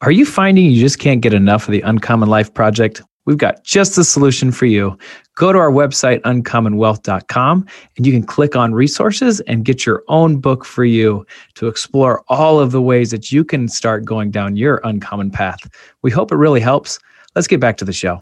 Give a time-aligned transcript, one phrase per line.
[0.00, 3.02] Are you finding you just can't get enough of the Uncommon Life Project?
[3.24, 4.96] We've got just the solution for you.
[5.34, 7.66] Go to our website, uncommonwealth.com,
[7.96, 12.22] and you can click on resources and get your own book for you to explore
[12.28, 15.68] all of the ways that you can start going down your uncommon path.
[16.02, 17.00] We hope it really helps.
[17.34, 18.20] Let's get back to the show.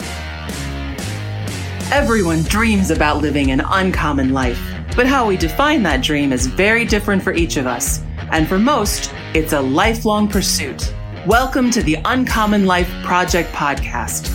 [1.92, 4.58] Everyone dreams about living an uncommon life,
[4.96, 8.00] but how we define that dream is very different for each of us.
[8.32, 10.94] And for most, it's a lifelong pursuit.
[11.26, 14.30] Welcome to the Uncommon Life Project podcast.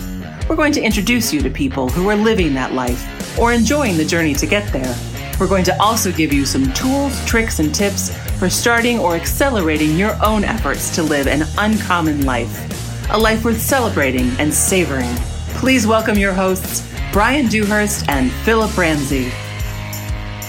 [0.46, 4.04] We're going to introduce you to people who are living that life or enjoying the
[4.04, 4.94] journey to get there.
[5.40, 9.96] We're going to also give you some tools, tricks, and tips for starting or accelerating
[9.96, 15.16] your own efforts to live an uncommon life, a life worth celebrating and savoring.
[15.54, 19.32] Please welcome your hosts, Brian Dewhurst and Philip Ramsey.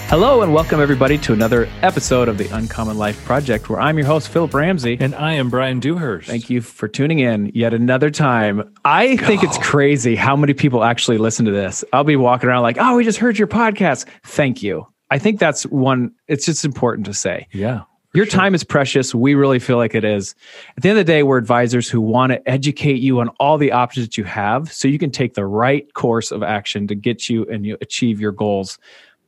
[0.08, 4.06] Hello, and welcome everybody to another episode of the Uncommon Life Project, where I'm your
[4.06, 4.96] host, Philip Ramsey.
[5.00, 6.28] And I am Brian Dewhurst.
[6.28, 8.72] Thank you for tuning in yet another time.
[8.86, 11.84] I think it's crazy how many people actually listen to this.
[11.94, 14.06] I'll be walking around like, oh, we just heard your podcast.
[14.24, 14.86] Thank you.
[15.10, 17.48] I think that's one, it's just important to say.
[17.52, 17.84] Yeah.
[18.14, 18.40] Your sure.
[18.40, 19.16] time is precious.
[19.16, 20.36] We really feel like it is.
[20.78, 23.58] At the end of the day, we're advisors who want to educate you on all
[23.58, 26.96] the options that you have so you can take the right course of action to
[26.96, 28.78] get you and you achieve your goals.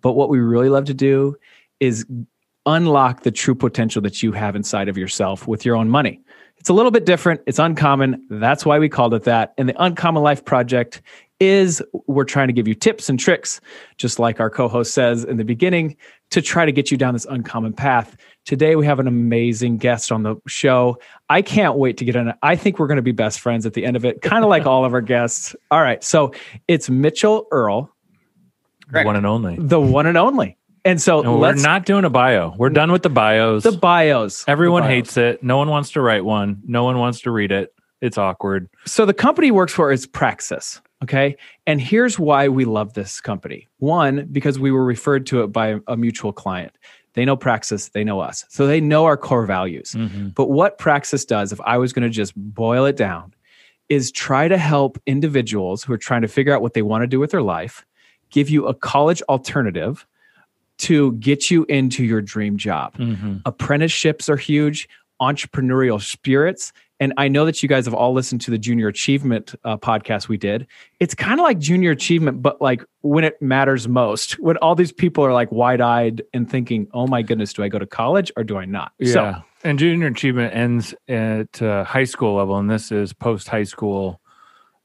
[0.05, 1.35] But what we really love to do
[1.79, 2.05] is
[2.67, 6.21] unlock the true potential that you have inside of yourself with your own money.
[6.57, 7.41] It's a little bit different.
[7.47, 8.23] It's uncommon.
[8.29, 9.55] That's why we called it that.
[9.57, 11.01] And the Uncommon Life Project
[11.39, 13.59] is we're trying to give you tips and tricks,
[13.97, 15.97] just like our co host says in the beginning,
[16.29, 18.15] to try to get you down this uncommon path.
[18.45, 20.99] Today, we have an amazing guest on the show.
[21.29, 22.31] I can't wait to get in.
[22.43, 24.51] I think we're going to be best friends at the end of it, kind of
[24.51, 25.55] like all of our guests.
[25.71, 26.03] All right.
[26.03, 26.31] So
[26.67, 27.94] it's Mitchell Earl.
[28.91, 29.57] The one and only.
[29.57, 30.57] The one and only.
[30.83, 32.53] And so no, we're not doing a bio.
[32.57, 33.63] We're done with the bios.
[33.63, 34.45] The bios.
[34.47, 34.95] Everyone the bios.
[34.95, 35.43] hates it.
[35.43, 36.61] No one wants to write one.
[36.65, 37.73] No one wants to read it.
[38.01, 38.69] It's awkward.
[38.85, 40.79] So the company works for is Praxis.
[41.03, 41.37] Okay.
[41.65, 43.67] And here's why we love this company.
[43.79, 46.77] One, because we were referred to it by a mutual client.
[47.13, 48.45] They know Praxis, they know us.
[48.49, 49.93] So they know our core values.
[49.93, 50.29] Mm-hmm.
[50.29, 53.33] But what Praxis does, if I was going to just boil it down,
[53.89, 57.07] is try to help individuals who are trying to figure out what they want to
[57.07, 57.85] do with their life
[58.29, 60.05] give you a college alternative
[60.77, 62.97] to get you into your dream job.
[62.97, 63.37] Mm-hmm.
[63.45, 64.89] Apprenticeships are huge,
[65.21, 66.73] entrepreneurial spirits.
[66.99, 70.29] And I know that you guys have all listened to the junior achievement uh, podcast
[70.29, 70.65] we did.
[70.99, 74.91] It's kind of like junior achievement, but like when it matters most, when all these
[74.91, 78.31] people are like wide eyed and thinking, oh my goodness, do I go to college
[78.37, 78.93] or do I not?
[78.97, 79.13] Yeah.
[79.13, 83.63] So, and junior achievement ends at uh, high school level, and this is post high
[83.63, 84.21] school.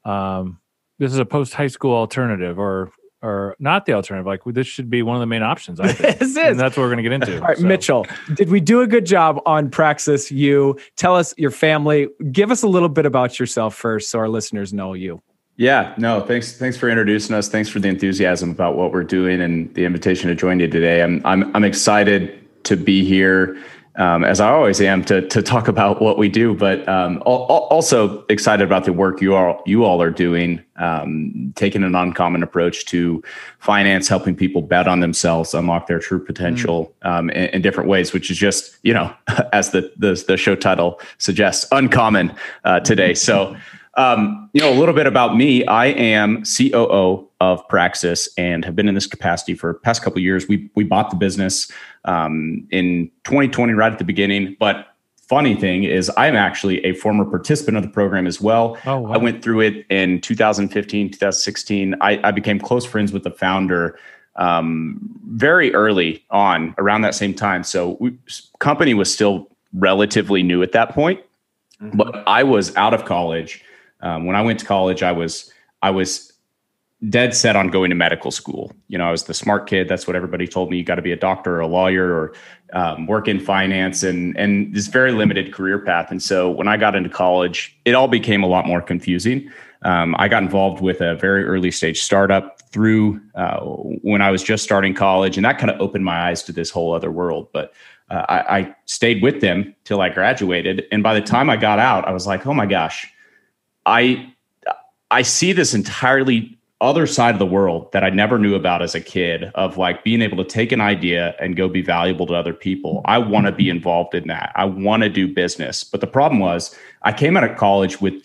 [0.03, 0.59] Um,
[0.97, 2.91] this is a post high school alternative or
[3.21, 4.25] or not the alternative.
[4.25, 5.79] Like this should be one of the main options.
[5.79, 6.19] I think.
[6.19, 6.37] this is.
[6.37, 7.35] And that's what we're going to get into.
[7.41, 7.65] All right, so.
[7.65, 8.05] Mitchell,
[8.35, 10.31] did we do a good job on Praxis?
[10.31, 12.07] You tell us your family.
[12.31, 15.21] Give us a little bit about yourself first, so our listeners know you.
[15.57, 16.57] Yeah, no, thanks.
[16.57, 17.47] Thanks for introducing us.
[17.49, 21.03] Thanks for the enthusiasm about what we're doing and the invitation to join you today.
[21.03, 23.57] I'm I'm I'm excited to be here
[23.95, 28.25] um, as I always am, to to talk about what we do, but um, also
[28.27, 32.85] excited about the work you all you all are doing, um, taking an uncommon approach
[32.85, 33.21] to
[33.59, 37.31] finance, helping people bet on themselves, unlock their true potential mm.
[37.31, 39.13] in, in, different ways, which is just you know,
[39.53, 43.13] as the the, the show title suggests, uncommon uh, today.
[43.13, 43.55] So.
[43.95, 45.65] Um, you know, a little bit about me.
[45.65, 50.47] I am COO of Praxis and have been in this capacity for past couple years.
[50.47, 51.69] We we bought the business
[52.05, 54.55] um, in 2020, right at the beginning.
[54.59, 54.87] But
[55.17, 58.77] funny thing is, I'm actually a former participant of the program as well.
[58.85, 59.13] Oh, wow.
[59.13, 61.95] I went through it in 2015, 2016.
[61.99, 63.97] I, I became close friends with the founder
[64.35, 67.63] um, very early on, around that same time.
[67.63, 68.15] So we,
[68.59, 71.19] company was still relatively new at that point,
[71.81, 71.97] mm-hmm.
[71.97, 73.63] but I was out of college
[74.01, 76.30] um, when I went to college, I was I was
[77.09, 78.71] dead set on going to medical school.
[78.87, 79.87] You know, I was the smart kid.
[79.87, 80.77] That's what everybody told me.
[80.77, 82.33] You got to be a doctor or a lawyer or
[82.73, 86.11] um, work in finance and and this very limited career path.
[86.11, 89.51] And so when I got into college, it all became a lot more confusing.
[89.83, 94.43] Um, I got involved with a very early stage startup through uh, when I was
[94.43, 97.47] just starting college, and that kind of opened my eyes to this whole other world.
[97.51, 97.73] But
[98.11, 101.79] uh, I, I stayed with them till I graduated, and by the time I got
[101.79, 103.11] out, I was like, "Oh my gosh,
[103.87, 104.31] I
[105.09, 108.95] I see this entirely other side of the world that I never knew about as
[108.95, 112.33] a kid of like being able to take an idea and go be valuable to
[112.33, 113.01] other people.
[113.05, 113.77] I want to be mm-hmm.
[113.77, 114.51] involved in that.
[114.55, 115.83] I want to do business.
[115.83, 118.15] But the problem was I came out of college with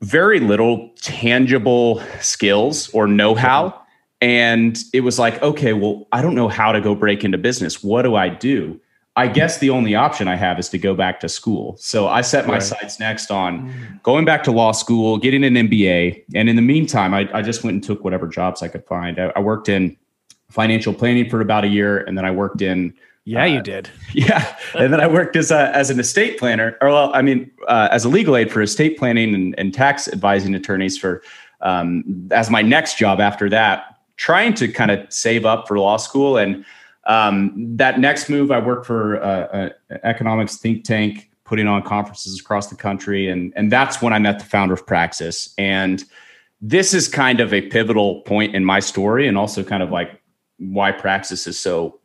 [0.00, 3.82] very little tangible skills or know-how mm-hmm.
[4.22, 7.82] and it was like okay well I don't know how to go break into business.
[7.82, 8.80] What do I do?
[9.16, 11.76] I guess the only option I have is to go back to school.
[11.78, 12.62] So I set my right.
[12.62, 16.24] sights next on going back to law school, getting an MBA.
[16.34, 19.18] And in the meantime, I, I just went and took whatever jobs I could find.
[19.18, 19.96] I, I, worked in
[20.50, 22.92] financial planning for about a year, and then I worked in.
[23.24, 23.88] Yeah, uh, you did.
[24.12, 27.50] Yeah, and then I worked as a as an estate planner, or well, I mean,
[27.68, 31.22] uh, as a legal aide for estate planning and, and tax advising attorneys for
[31.62, 35.96] um, as my next job after that, trying to kind of save up for law
[35.96, 36.64] school and
[37.06, 39.72] um, that next move, I worked for an
[40.02, 44.38] economics think tank, putting on conferences across the country, and and that's when I met
[44.38, 45.54] the founder of Praxis.
[45.56, 46.04] And
[46.60, 50.20] this is kind of a pivotal point in my story, and also kind of like
[50.58, 52.00] why Praxis is so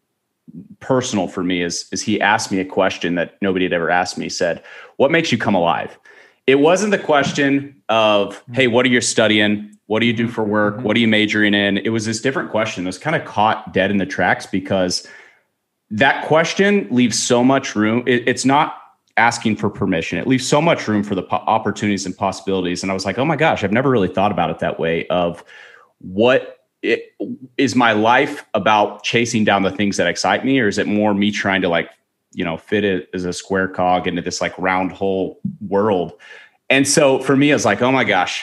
[0.80, 1.64] personal for me.
[1.64, 4.26] Is is he asked me a question that nobody had ever asked me?
[4.26, 4.64] He said,
[4.98, 5.98] "What makes you come alive?"
[6.46, 10.46] It wasn't the question of, "Hey, what are you studying?" What do you do for
[10.46, 10.76] work?
[10.76, 10.84] Mm-hmm.
[10.84, 11.78] What are you majoring in?
[11.80, 12.86] It was this different question.
[12.86, 15.06] It was kind of caught dead in the tracks because
[15.90, 18.02] that question leaves so much room.
[18.08, 18.78] It, it's not
[19.18, 20.18] asking for permission.
[20.18, 22.84] It leaves so much room for the po- opportunities and possibilities.
[22.84, 25.08] And I was like, oh my gosh, I've never really thought about it that way.
[25.08, 25.44] Of
[25.98, 27.12] what it,
[27.58, 31.14] is my life about chasing down the things that excite me, or is it more
[31.14, 31.90] me trying to like,
[32.32, 36.14] you know, fit it as a square cog into this like round hole world?
[36.70, 38.42] And so for me, I was like, oh my gosh,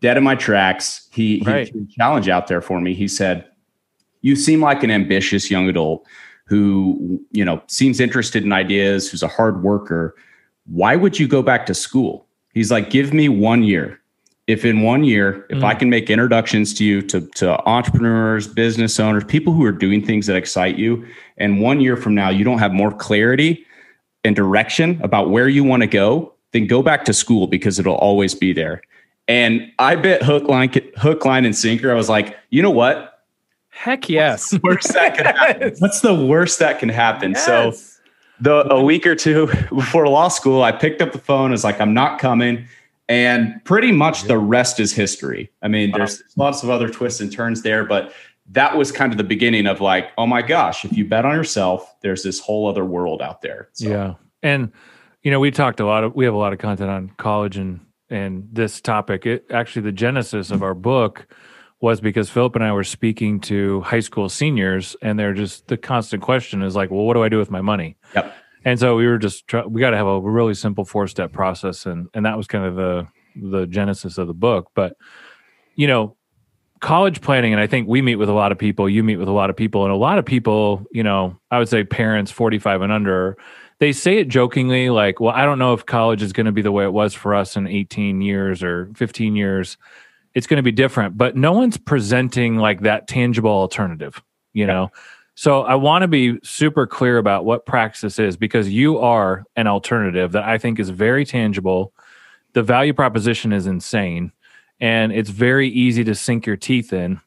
[0.00, 1.08] dead in my tracks.
[1.12, 1.66] He, right.
[1.66, 2.94] he threw a challenge out there for me.
[2.94, 3.44] He said,
[4.22, 6.06] "You seem like an ambitious young adult
[6.46, 10.16] who, you know, seems interested in ideas, who's a hard worker.
[10.66, 13.98] Why would you go back to school?" He's like, "Give me one year.
[14.46, 15.64] If in one year, if mm.
[15.64, 20.04] I can make introductions to you to, to entrepreneurs, business owners, people who are doing
[20.04, 21.06] things that excite you,
[21.38, 23.64] and one year from now you don't have more clarity
[24.24, 27.94] and direction about where you want to go, then go back to school because it'll
[27.94, 28.82] always be there."
[29.30, 31.88] And I bet hook, line, hook, line, and sinker.
[31.92, 33.22] I was like, you know what?
[33.68, 34.52] Heck yes.
[34.54, 35.72] What's worst that can happen?
[35.78, 37.30] What's the worst that can happen?
[37.34, 37.46] Yes.
[37.46, 37.72] So
[38.40, 41.50] the a week or two before law school, I picked up the phone.
[41.50, 42.66] I was like, I'm not coming.
[43.08, 45.48] And pretty much the rest is history.
[45.62, 48.12] I mean, there's lots of other twists and turns there, but
[48.50, 51.36] that was kind of the beginning of like, oh my gosh, if you bet on
[51.36, 53.68] yourself, there's this whole other world out there.
[53.74, 53.88] So.
[53.88, 54.14] Yeah.
[54.42, 54.72] And
[55.22, 57.56] you know, we talked a lot of we have a lot of content on college
[57.56, 57.78] and
[58.10, 59.24] and this topic.
[59.24, 61.26] It actually the genesis of our book
[61.80, 65.76] was because Philip and I were speaking to high school seniors, and they're just the
[65.76, 67.96] constant question is like, well, what do I do with my money?
[68.14, 68.34] Yep.
[68.64, 71.32] And so we were just try, we got to have a really simple four step
[71.32, 74.70] process, and and that was kind of the the genesis of the book.
[74.74, 74.96] But
[75.74, 76.16] you know,
[76.80, 78.88] college planning, and I think we meet with a lot of people.
[78.88, 81.58] You meet with a lot of people, and a lot of people, you know, I
[81.58, 83.38] would say parents forty five and under
[83.80, 86.62] they say it jokingly like well i don't know if college is going to be
[86.62, 89.76] the way it was for us in 18 years or 15 years.
[90.32, 91.18] It's going to be different.
[91.18, 94.22] But no one's presenting like that tangible alternative
[94.52, 94.90] you know?
[95.34, 99.66] So i want to be super clear about what praxis is because you are an
[99.66, 101.92] alternative that i think is very tangible.
[102.52, 104.32] The value proposition is insane
[104.80, 107.20] and it's very easy to sink your teeth in.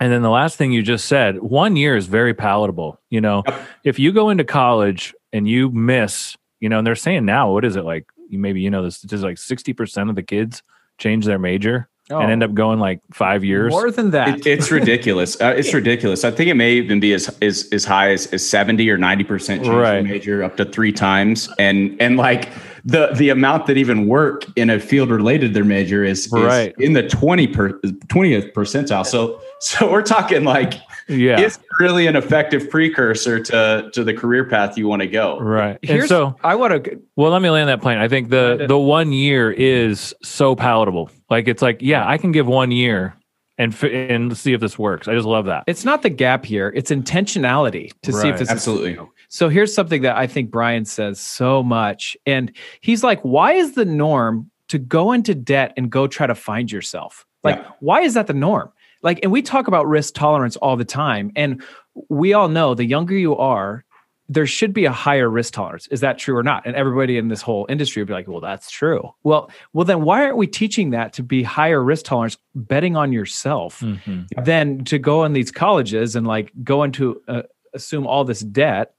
[0.00, 3.00] And then the last thing you just said, one year is very palatable.
[3.10, 3.66] You know, yep.
[3.82, 7.64] if you go into college and you miss, you know, and they're saying now, what
[7.64, 8.06] is it like?
[8.30, 10.62] Maybe you know this is like sixty percent of the kids
[10.98, 12.18] change their major oh.
[12.18, 13.70] and end up going like five years.
[13.70, 15.40] More than that, it, it's ridiculous.
[15.40, 16.24] Uh, it's ridiculous.
[16.24, 19.24] I think it may even be as as, as high as, as seventy or ninety
[19.24, 20.04] percent change right.
[20.04, 22.50] major up to three times, and and like
[22.84, 26.32] the the amount that even work in a field related to their major is, is
[26.32, 26.74] right.
[26.78, 29.04] in the 20 per 20th percentile.
[29.04, 30.74] So so we're talking like
[31.08, 31.40] yeah.
[31.40, 35.38] it's really an effective precursor to to the career path you want to go.
[35.38, 35.78] Right.
[35.82, 37.98] Here's, and so I want to well let me land that plane.
[37.98, 41.10] I think the the one year is so palatable.
[41.30, 43.16] Like it's like yeah, I can give one year
[43.58, 45.08] and f- and see if this works.
[45.08, 45.64] I just love that.
[45.66, 48.22] It's not the gap here; it's intentionality to right.
[48.22, 48.92] see if this absolutely.
[48.94, 53.52] Is, so here's something that I think Brian says so much, and he's like, "Why
[53.52, 57.26] is the norm to go into debt and go try to find yourself?
[57.44, 57.70] Like, yeah.
[57.80, 58.70] why is that the norm?
[59.02, 61.62] Like, and we talk about risk tolerance all the time, and
[62.08, 63.84] we all know the younger you are,
[64.28, 65.86] there should be a higher risk tolerance.
[65.88, 66.66] Is that true or not?
[66.66, 69.10] And everybody in this whole industry would be like, well, that's true.
[69.22, 73.10] Well, well, then why aren't we teaching that to be higher risk tolerance, betting on
[73.10, 74.22] yourself, mm-hmm.
[74.42, 78.92] than to go in these colleges and like go into uh, assume all this debt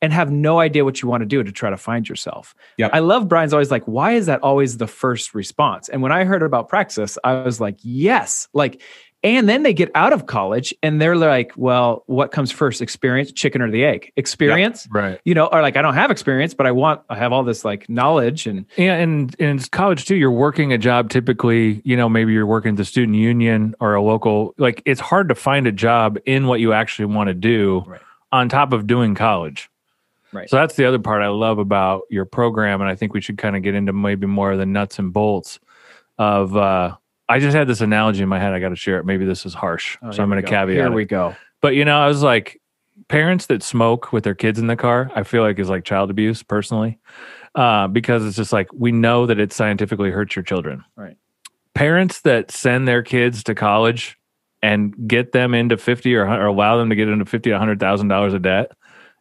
[0.00, 2.54] and have no idea what you want to do to try to find yourself.
[2.76, 2.88] Yeah.
[2.92, 5.88] I love Brian's always like, why is that always the first response?
[5.88, 8.80] And when I heard about Praxis, I was like, yes, like
[9.24, 13.32] and then they get out of college and they're like, well, what comes first, experience,
[13.32, 14.12] chicken or the egg?
[14.16, 15.20] Experience, yep, right?
[15.24, 17.64] You know, or like I don't have experience, but I want I have all this
[17.64, 21.82] like knowledge and yeah, and in college too, you're working a job typically.
[21.84, 24.54] You know, maybe you're working at the student union or a local.
[24.56, 28.00] Like it's hard to find a job in what you actually want to do right.
[28.30, 29.68] on top of doing college.
[30.32, 30.48] Right.
[30.48, 33.38] So that's the other part I love about your program, and I think we should
[33.38, 35.58] kind of get into maybe more of the nuts and bolts
[36.18, 36.56] of.
[36.56, 36.94] uh
[37.28, 38.54] I just had this analogy in my head.
[38.54, 39.04] I got to share it.
[39.06, 40.76] Maybe this is harsh, Oh, so I'm going to caveat.
[40.76, 40.92] Here it.
[40.92, 41.36] we go.
[41.60, 42.60] But you know, I was like,
[43.08, 46.10] parents that smoke with their kids in the car, I feel like is like child
[46.10, 46.98] abuse personally,
[47.54, 50.84] uh, because it's just like we know that it scientifically hurts your children.
[50.96, 51.16] Right.
[51.74, 54.18] Parents that send their kids to college
[54.62, 57.78] and get them into fifty or, or allow them to get into fifty to hundred
[57.78, 58.72] thousand dollars of debt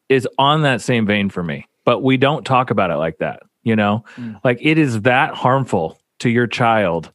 [0.10, 1.68] is on that same vein for me.
[1.86, 3.44] But we don't talk about it like that.
[3.64, 4.40] You know, Mm.
[4.44, 7.12] like it is that harmful to your child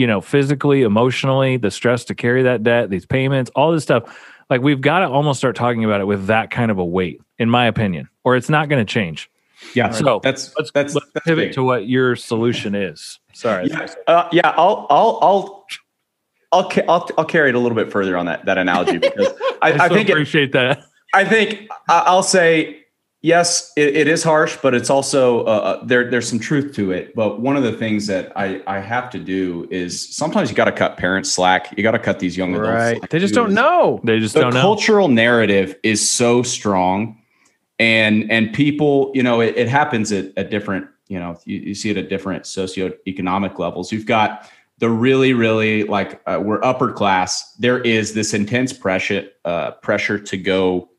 [0.00, 4.18] you know, physically, emotionally, the stress to carry that debt, these payments, all this stuff.
[4.48, 7.20] Like we've got to almost start talking about it with that kind of a weight,
[7.38, 9.30] in my opinion, or it's not going to change.
[9.74, 9.90] Yeah.
[9.90, 11.52] So that's Let's, that's, let's that's pivot big.
[11.52, 13.20] to what your solution is.
[13.34, 13.68] Sorry.
[13.68, 14.54] Yeah, uh, yeah.
[14.56, 15.66] I'll I'll I'll
[16.50, 19.26] I'll, I'll I'll carry it a little bit further on that that analogy because
[19.60, 20.82] I, I, I so think it, appreciate that.
[21.12, 22.79] I think I'll say
[23.22, 23.72] yes.
[23.76, 26.10] It, it is harsh, but it's also uh, uh, there.
[26.10, 27.14] There's some truth to it.
[27.14, 30.66] But one of the things that I I have to do is sometimes you got
[30.66, 31.76] to cut parents slack.
[31.76, 32.68] You got to cut these young adults.
[32.68, 32.98] Right.
[32.98, 34.00] slack, They just too, don't know.
[34.04, 34.60] They just the don't know.
[34.60, 37.16] cultural narrative is so strong
[37.80, 41.74] and and people you know it, it happens at, at different you know you, you
[41.74, 44.48] see it at different socioeconomic levels you've got
[44.78, 50.18] the really really like uh, we're upper class there is this intense pressure uh, pressure
[50.18, 50.90] to go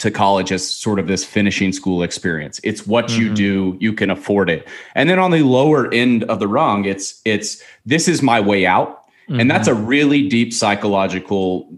[0.00, 2.58] to college as sort of this finishing school experience.
[2.64, 3.34] It's what you Mhm.
[3.34, 4.66] do you can afford it.
[4.94, 8.66] And then on the lower end of the rung it's it's this is my way
[8.66, 8.96] out.
[9.28, 9.40] Mm-hmm.
[9.40, 11.68] and that's a really deep psychological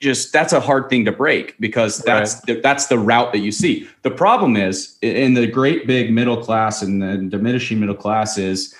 [0.00, 3.52] just that's a hard thing to break because that's the, that's the route that you
[3.52, 3.86] see.
[4.02, 8.74] The problem is in the great big middle class and the diminishing middle class is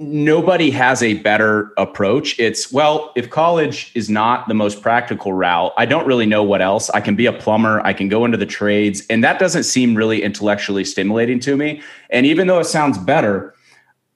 [0.00, 2.38] nobody has a better approach.
[2.38, 6.62] It's well if college is not the most practical route i don't really know what
[6.62, 6.88] else.
[6.90, 7.80] I can be a plumber.
[7.84, 9.02] I can go into the trades.
[9.10, 11.82] And that doesn't seem really intellectually stimulating to me.
[12.08, 13.54] And even though it sounds better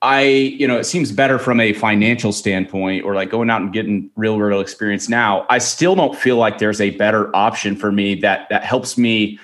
[0.03, 3.73] I, you know, it seems better from a financial standpoint or like going out and
[3.73, 5.47] getting real world experience now.
[5.49, 9.39] I still don't feel like there's a better option for me that that helps me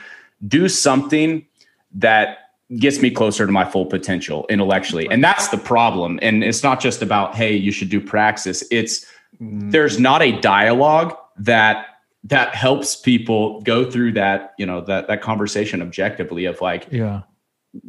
[0.47, 1.47] do something
[1.95, 5.09] that gets me closer to my full potential intellectually.
[5.11, 6.19] And that's the problem.
[6.23, 8.63] And it's not just about, hey, you should do praxis.
[8.71, 9.05] It's
[9.41, 9.71] mm-hmm.
[9.71, 11.87] there's not a dialogue that
[12.25, 17.23] that helps people go through that, you know, that that conversation objectively of like, yeah.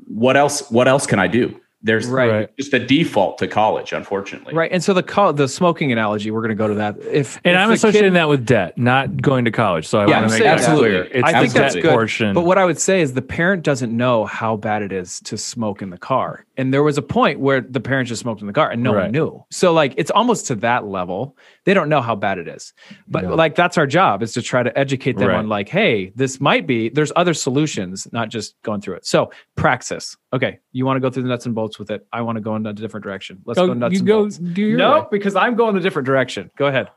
[0.08, 1.61] what else what else can I do?
[1.84, 2.30] There's Right.
[2.32, 2.58] Right.
[2.58, 4.54] just a default to college, unfortunately.
[4.54, 4.72] Right.
[4.72, 6.96] And so the col- the smoking analogy, we're going to go to that.
[7.12, 9.88] If And if I'm associating kid- that with debt, not going to college.
[9.88, 10.90] So I Yeah, want to make that saying clear.
[11.02, 11.20] absolutely.
[11.20, 11.86] It's I think that's good.
[11.86, 12.34] portion.
[12.36, 15.38] But what I would say is the parent doesn't know how bad it is to
[15.38, 16.46] smoke in the car.
[16.58, 18.94] And there was a point where the parents just smoked in the car and no
[18.94, 19.04] Right.
[19.06, 19.44] one knew.
[19.50, 21.36] So like it's almost to that level.
[21.66, 22.74] They don't know how bad it is.
[23.08, 23.30] But Yeah.
[23.32, 25.38] like that's our job is to try to educate them Right.
[25.38, 29.06] on like, hey, this might be there's other solutions, not just going through it.
[29.08, 30.16] So praxis.
[30.34, 30.60] Okay.
[30.72, 32.06] You want to go through the nuts and bolts with it.
[32.14, 33.42] I want to go in a different direction.
[33.46, 34.38] Let's Oh, go nuts you and go bolts.
[34.38, 35.06] do your No, way.
[35.12, 36.50] because I'm going a different direction.
[36.58, 36.88] Go ahead.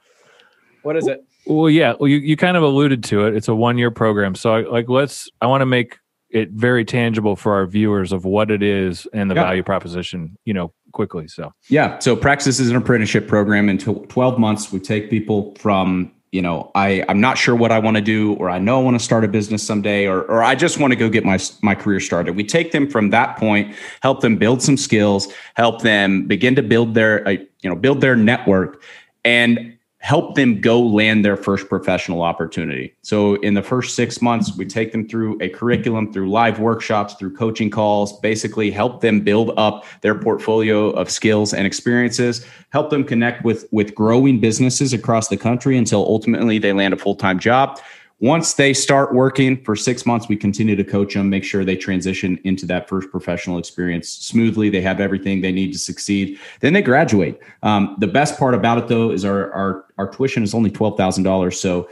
[0.83, 1.25] What is it?
[1.47, 1.95] Well, yeah.
[1.99, 3.35] Well, you, you kind of alluded to it.
[3.35, 4.35] It's a one year program.
[4.35, 5.99] So, I, like, let's, I want to make
[6.31, 9.43] it very tangible for our viewers of what it is and the Yeah.
[9.45, 11.27] value proposition, you know, quickly.
[11.29, 11.99] So, Yeah.
[12.01, 13.69] So Praxis is an apprenticeship program.
[13.69, 17.79] In 12 months, we take people from, you know, I, I'm not sure what I
[17.79, 20.43] want to do, or I know I want to start a business someday, or, or
[20.43, 22.35] I just want to go get my, my career started.
[22.35, 23.73] We take them from that point,
[24.03, 28.01] help them build some skills, help them begin to build their, uh, you know, build
[28.01, 28.83] their network
[29.25, 29.74] and
[30.05, 32.95] help them go land their first professional opportunity.
[33.01, 37.15] So in the first six months, we take them through a curriculum, through live workshops,
[37.15, 42.91] through coaching calls, basically help them build up their portfolio of skills and experiences, help
[42.91, 47.39] them connect with, with growing businesses across the country until ultimately they land a full-time
[47.39, 47.81] job.
[48.21, 51.77] Once they start working for six months, we continue to coach them, make sure they
[51.77, 54.71] transition into that first professional experience smoothly.
[54.71, 56.39] They have everything they need to succeed.
[56.61, 57.39] Then they graduate.
[57.63, 60.97] Um, the best part about it, though, is our our, our tuition is only twelve
[60.97, 61.61] thousand dollars.
[61.61, 61.89] So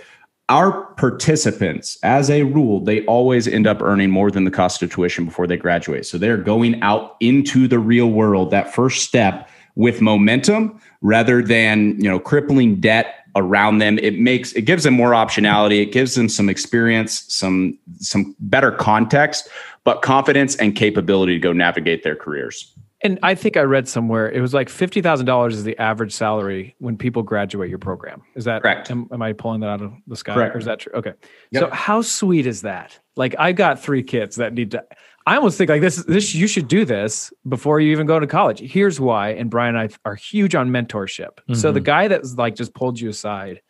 [0.49, 4.93] our participants, as a rule, they always end up earning more than the cost of
[4.93, 6.05] tuition before they graduate.
[6.05, 11.97] So they're going out into the real world, that first step with momentum rather than,
[11.99, 13.99] you know, crippling debt around them.
[13.99, 18.73] It makes it gives them more optionality, it gives them some experience, some some better
[18.73, 19.49] context,
[19.85, 22.73] but confidence and capability to go navigate their careers.
[23.05, 26.13] And I think I read somewhere it was like fifty thousand dollars is the average
[26.13, 28.23] salary when people graduate your program.
[28.37, 28.91] Is that Correct.
[28.91, 30.55] Am, am I pulling that out of the sky, Correct.
[30.55, 30.93] or is that true?
[30.95, 31.13] Okay.
[31.51, 31.63] Yep.
[31.63, 32.99] So how sweet is that?
[33.17, 34.85] Like I've got three kids that need to.
[35.27, 36.05] I almost think like this.
[36.05, 38.59] This you should do this before you even go to college.
[38.61, 39.31] Here's why.
[39.31, 41.39] And Brian and I are huge on mentorship.
[41.55, 41.85] So the Mhm.
[41.85, 43.61] guy that's like just pulled you aside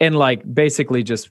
[0.00, 1.28] and like basically just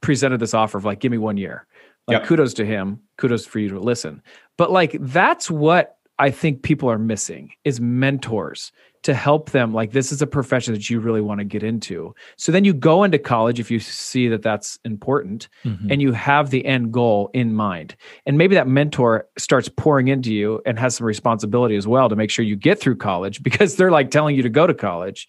[0.00, 1.66] presented this offer of like, give me one year.
[2.06, 2.26] Like Yep.
[2.26, 3.00] kudos to him.
[3.16, 4.22] Kudos for you to listen.
[4.58, 8.72] But like that's what I think people are missing is mentors
[9.06, 12.14] to help them like this is a profession that you really want to get into.
[12.36, 15.90] So then you go into college if you see that that's important Mhm.
[15.90, 17.96] and you have the end goal in mind.
[18.26, 22.16] And maybe that mentor starts pouring into you and has some responsibility as well to
[22.16, 25.28] make sure you get through college because they're like telling you to go to college.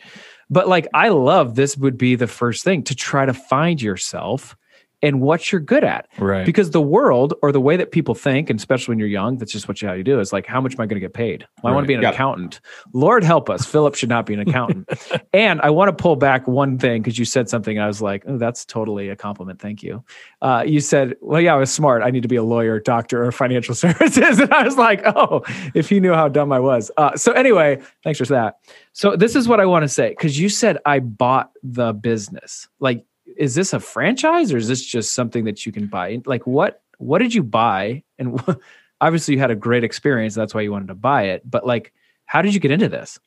[0.50, 4.55] But like I love this would be the first thing to try to find yourself
[5.04, 6.08] and what you're good at.
[6.18, 6.46] right.
[6.46, 9.51] Because the world or the way that people think, and especially when you're young, that's
[9.51, 11.13] just what you how you do is like, how much am I going to get
[11.13, 11.46] paid?
[11.62, 12.13] Well, I want to be an Yep.
[12.16, 12.62] accountant.
[12.94, 13.66] Lord help us.
[13.66, 14.89] Philip should not be an accountant.
[15.34, 17.77] and I want to pull back one thing because you said something.
[17.77, 19.62] I was like, oh, that's totally a compliment.
[19.62, 20.04] Thank you.
[20.42, 22.01] Uh, you said, well, yeah, I was smart.
[22.01, 24.39] I need to be a lawyer, doctor, or financial services.
[24.39, 25.44] And I was like, oh,
[25.75, 26.89] if he knew how dumb I was.
[26.98, 28.56] Uh, so anyway, thanks for that.
[28.94, 32.68] So this is what I want to say because you said I bought the business.
[32.80, 36.22] Like, is this a franchise or is this just something that you can buy?
[36.25, 38.03] Like, what what did you buy?
[38.17, 38.39] And
[39.01, 40.36] obviously, you had a great experience.
[40.36, 41.50] That's why you wanted to buy it.
[41.50, 41.93] But like,
[42.25, 43.19] how did you get into this?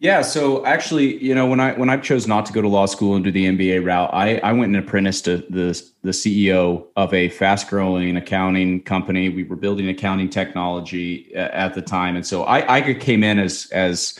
[0.00, 2.86] Yeah, so actually, you know, when I when I chose not to go to law
[2.86, 6.86] school and do the MBA route, I I went and apprenticed to the the CEO
[6.96, 9.28] of a fast growing accounting company.
[9.28, 13.40] We were building accounting technology uh, at the time, and so I I came in
[13.40, 14.18] as as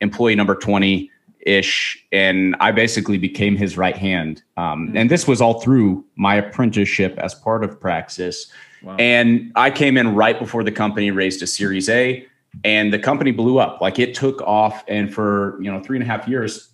[0.00, 1.11] employee number twenty
[1.42, 4.42] ish, and I basically became his right hand.
[4.56, 8.50] Um, and this was all through my apprenticeship as part of Praxis.
[8.98, 12.26] And I came in right before the company raised a Series A,
[12.64, 13.80] and the company blew up.
[13.80, 16.70] Like it took off, and for you know three and a half years,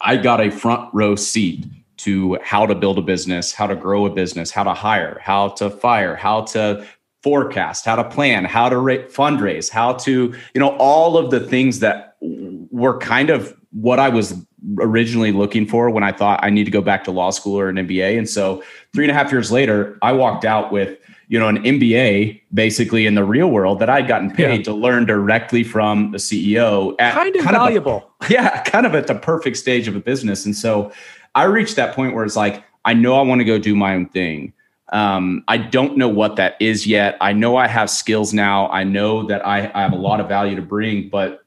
[0.00, 1.66] I got a front row seat
[1.98, 5.48] to how to build a business, how to grow a business, how to hire, how
[5.48, 6.86] to fire, how to
[7.22, 11.40] forecast, how to plan, how to ra- fundraise, how to you know all of the
[11.40, 14.34] things that were kind of what I was
[14.78, 17.68] originally looking for when I thought I need to go back to law school or
[17.68, 18.16] an MBA.
[18.18, 18.62] And so
[18.94, 20.98] three and a half years later, I walked out with
[21.28, 24.62] you know an MBA basically in the real world that I'd gotten paid Yeah.
[24.64, 28.10] to learn directly from the CEO at Kind of a- valuable.
[28.28, 30.44] yeah, kind of at the perfect stage of a business.
[30.44, 30.92] And so
[31.34, 33.94] I reached that point where it's like, I know I want to go do my
[33.94, 34.52] own thing.
[34.92, 37.16] Um, I don't know what that is yet.
[37.22, 38.68] I know I have skills now.
[38.68, 41.41] I know that I, I have a lot of value to bring, but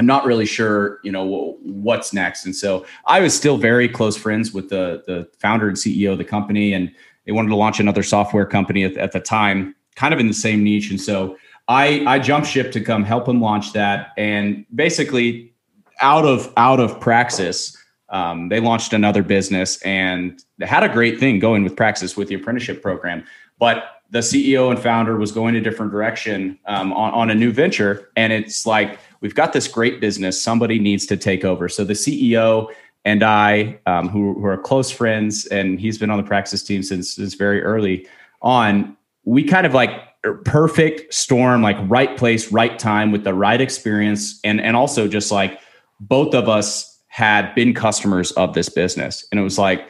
[0.00, 2.46] I'm not really sure, you know, what's next.
[2.46, 6.16] And so I was still very close friends with the the founder and CEO of
[6.16, 6.90] the company, and
[7.26, 10.32] they wanted to launch another software company at, at the time, kind of in the
[10.32, 10.88] same niche.
[10.88, 11.36] And so
[11.68, 15.52] I I jumped ship to come help him launch that, and basically
[16.00, 17.76] out of out of Praxis,
[18.08, 22.28] um, they launched another business and they had a great thing going with Praxis with
[22.28, 23.22] the apprenticeship program,
[23.58, 27.52] but the CEO and founder was going a different direction um, on, on a new
[27.52, 31.68] venture, and it's like we've got this great business, somebody needs to take over.
[31.68, 32.68] So the CEO
[33.04, 36.82] and I, um, who, who are close friends, and he's been on the Praxis team
[36.82, 38.06] since since very early
[38.42, 39.90] on, we kind of like
[40.44, 45.32] perfect storm, like right place, right time with the right experience, and and also just
[45.32, 45.60] like
[45.98, 49.88] both of us had been customers of this business, and it was like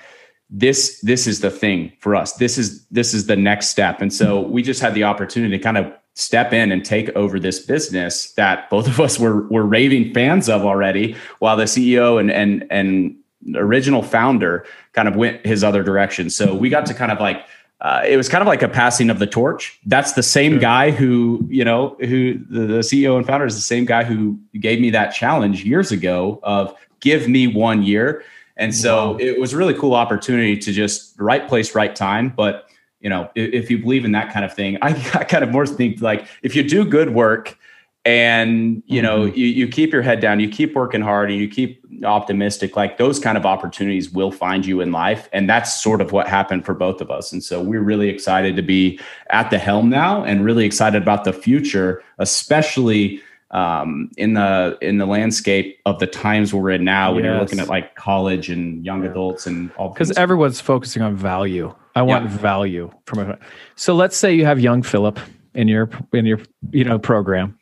[0.50, 2.34] this this is the thing for us.
[2.34, 5.62] This is this is the next step, and so we just had the opportunity to
[5.62, 9.64] kind of step in and take over this business that both of us were were
[9.64, 13.16] raving fans of already, while the CEO and and and
[13.56, 16.28] original founder kind of went his other direction.
[16.30, 17.44] So we got to kind of like
[17.80, 19.80] uh, it was kind of like a passing of the torch.
[19.86, 23.62] That's the same guy who, you know, who the, the CEO and founder is the
[23.62, 28.22] same guy who gave me that challenge years ago of give me one year.
[28.58, 32.34] And so it was a really cool opportunity to just right place, right time.
[32.36, 32.66] But
[33.00, 35.50] you know, if, if you believe in that kind of thing, I, I kind of
[35.50, 37.58] more think like if you do good work
[38.06, 41.46] and you know you, you keep your head down you keep working hard and you
[41.46, 45.28] keep optimistic like those kind of opportunities will find you in life.
[45.32, 47.32] And that's sort of what happened for both of us.
[47.32, 48.98] And so we're really excited to be
[49.30, 54.98] at the helm now and really excited about the future especially um, in the in
[54.98, 58.84] the landscape of the times we're in now when you're looking at like college and
[58.84, 61.74] young adults and all because everyone's focusing on value.
[61.94, 62.36] I want Yeah.
[62.38, 63.38] value from a.
[63.76, 65.18] So let's say you have young Philip
[65.54, 66.38] in your in your
[66.70, 67.58] you know program,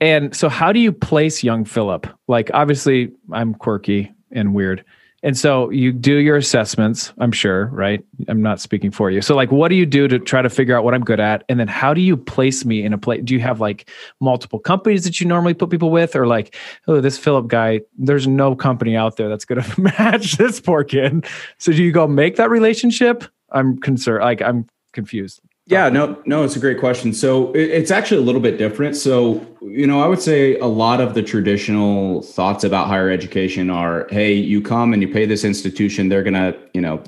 [0.00, 2.06] and so how do you place young Philip?
[2.28, 4.84] Like obviously I'm quirky and weird,
[5.24, 7.12] and so you do your assessments.
[7.18, 8.04] I'm sure, right?
[8.28, 9.20] I'm not speaking for you.
[9.22, 11.42] So like, what do you do to try to figure out what I'm good at,
[11.48, 13.22] and then how do you place me in a place?
[13.24, 13.90] Do you have like
[14.20, 16.54] multiple companies that you normally put people with, or like,
[16.86, 20.84] oh, this Philip guy, there's no company out there that's going to match this poor
[20.84, 21.26] kid.
[21.58, 23.24] So do you go make that relationship?
[23.50, 24.22] I'm concerned.
[24.22, 25.40] Like I'm confused.
[25.66, 27.12] Yeah, no, no, it's a great question.
[27.12, 28.96] So it's actually a little bit different.
[28.96, 33.68] So, you know, I would say a lot of the traditional thoughts about higher education
[33.68, 37.02] are, hey, you come and you pay this institution, they're going to, you know,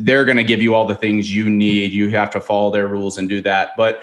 [0.00, 1.92] they're going to give you all the things you need.
[1.92, 3.70] You have to follow their rules and do that.
[3.76, 4.02] But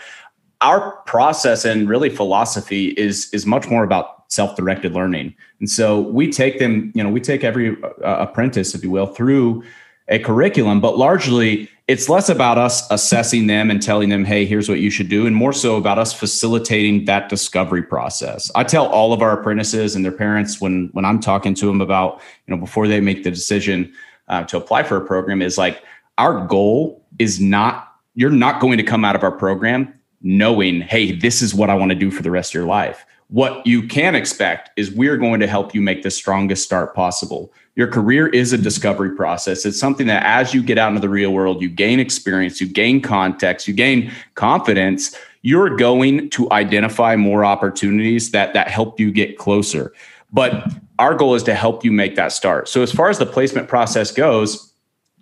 [0.62, 5.36] our process and really philosophy is is much more about self-directed learning.
[5.60, 9.08] And so we take them, you know, we take every uh, apprentice, if you will,
[9.08, 9.64] through
[10.08, 14.70] a curriculum, but largely it's less about us assessing them and telling them, hey, here's
[14.70, 18.50] what you should do, and more so about us facilitating that discovery process.
[18.56, 21.82] I tell all of our apprentices and their parents when when I'm talking to them
[21.82, 23.94] about, you know, before they make the decision
[24.30, 25.84] uh, to apply for a program, is like
[26.18, 31.12] our goal is not you're not going to come out of our program knowing, hey,
[31.12, 33.06] this is what I want to do for the rest of your life.
[33.30, 37.52] What you can expect is we're going to help you make the strongest start possible.
[37.76, 39.66] Your career is a discovery process.
[39.66, 42.68] It's something that as you get out into the real world, you gain experience, you
[42.68, 49.12] gain context, you gain confidence, you're going to identify more opportunities that that help you
[49.12, 49.94] get closer.
[50.32, 52.70] But our goal is to help you make that start.
[52.70, 54.72] So as far as the placement process goes,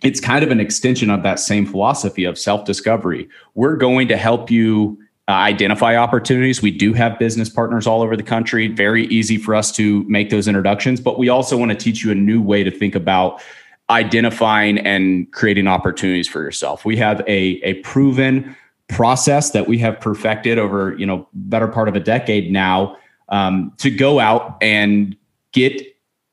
[0.04, 3.30] it's kind of an extension of that same philosophy of self-discovery.
[3.54, 5.00] We're going to help you
[5.32, 6.62] uh, identify opportunities.
[6.62, 8.68] We do have business partners all over the country.
[8.68, 12.12] Very easy for us to make those introductions, but we also want to teach you
[12.12, 13.42] a new way to think about
[13.90, 16.84] identifying and creating opportunities for yourself.
[16.84, 18.56] We have a, a proven
[18.90, 22.98] process that we have perfected over, you know, better part of a decade now
[23.30, 25.16] um, to go out and
[25.54, 25.82] get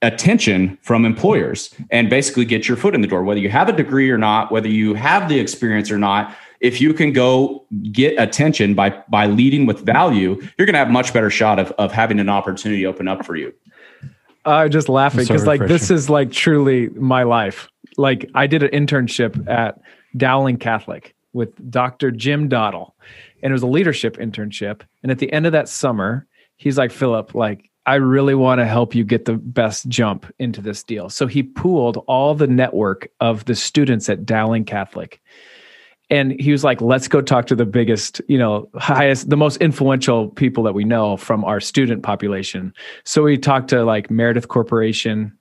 [0.03, 3.73] attention from employers and basically get your foot in the door whether you have a
[3.73, 8.19] degree or not whether you have the experience or not if you can go get
[8.19, 11.73] attention by by leading with value, you're going to have a much better shot of
[11.73, 13.53] of having an opportunity open up for you.
[14.45, 17.69] I'm just laughing because so like this is like truly my life.
[17.97, 19.81] Like I did an internship at
[20.17, 22.11] Dowling Catholic with Dr.
[22.11, 22.95] Jim Doddle,
[23.43, 24.83] and it was a leadership internship.
[25.03, 28.67] And at the end of that summer, he's like, Philip, like I really want to
[28.67, 31.09] help you get the best jump into this deal.
[31.09, 35.21] So he pooled all the network of the students at Dowling Catholic
[36.11, 39.57] and he was like let's go talk to the biggest you know highest the most
[39.59, 42.73] influential people that we know from our student population.
[43.05, 45.37] So we talked to like meredith corporation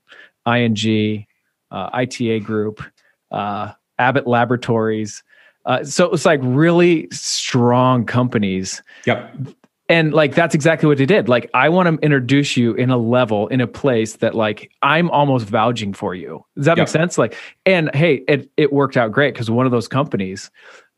[0.48, 1.26] ing
[1.72, 2.84] uh, ita group
[3.32, 5.24] uh, abbott laboratories.
[5.66, 8.82] Uh, so it was like really strong companies.
[9.06, 9.57] Yep
[9.90, 12.98] and like that's exactly what he did like i want to introduce you in a
[12.98, 17.18] level in a place that like i'm almost vouching for you does that make sense
[17.18, 20.52] like and hey it, it worked out great because one of those companies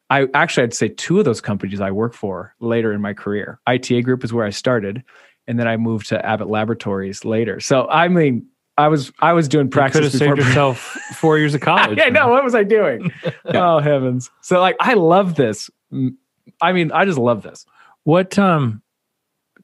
[0.10, 3.60] i actually i'd say two of those companies i work for later in my career
[3.68, 5.04] ita group is where i started
[5.48, 8.46] and then i moved to abbott laboratories later so i mean
[8.78, 9.96] I was I was doing Praxis.
[9.96, 10.78] You could have saved yourself
[11.18, 11.98] four years of college.
[11.98, 13.12] yeah, no, what was I doing?
[13.24, 13.34] yeah.
[13.56, 14.32] Oh heavens!
[14.40, 15.70] So like I love this.
[16.62, 17.66] I mean, I just love this.
[18.10, 18.82] What um,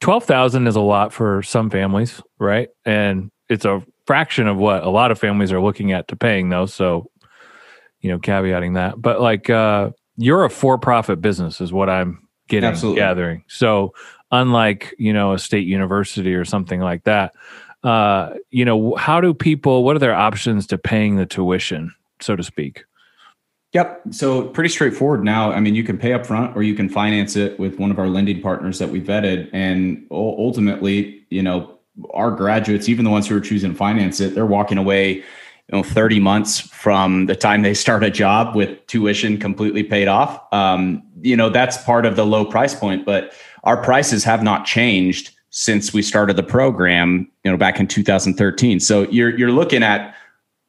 [0.01, 2.69] twelve thousand is a lot for some families, right?
[2.85, 6.49] And it's a fraction of what a lot of families are looking at to paying
[6.49, 6.71] those.
[6.71, 7.09] So,
[8.01, 9.01] you know, caveating that.
[9.01, 12.99] But like, uh, you're a for-profit business, is what I'm getting Absolutely.
[13.01, 13.43] gathering.
[13.47, 13.95] So,
[14.29, 17.33] unlike you know a state university or something like that,
[17.83, 19.83] uh, you know, how do people?
[19.83, 22.83] What are their options to paying the tuition, so to speak?
[23.75, 24.03] Yep.
[24.11, 25.51] So pretty straightforward now.
[25.51, 27.99] I mean, you can pay up front or you can finance it with one of
[27.99, 29.49] our lending partners that we vetted.
[29.51, 31.77] And ultimately, you know,
[32.13, 35.23] our graduates, even the ones who are choosing to finance it, they're walking away, you
[35.73, 40.41] know, 30 months from the time they start a job with tuition completely paid off.
[40.53, 43.33] Um, you know, that's part of the low price point, but
[43.65, 48.79] our prices have not changed since we started the program, you know, back in 2013.
[48.79, 50.15] So you're you're looking at